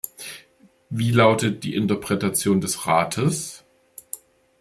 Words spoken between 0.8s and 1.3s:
Wie